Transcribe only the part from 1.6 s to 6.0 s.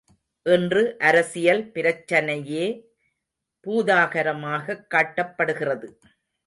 பிரச்சனையே பூதாகரமாகக் காட்டப்படுகிறது.